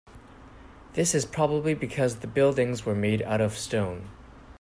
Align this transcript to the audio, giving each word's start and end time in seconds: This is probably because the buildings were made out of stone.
This 0.93 1.13
is 1.13 1.25
probably 1.27 1.75
because 1.75 2.15
the 2.21 2.27
buildings 2.27 2.87
were 2.87 2.95
made 2.95 3.21
out 3.21 3.39
of 3.39 3.55
stone. 3.55 4.09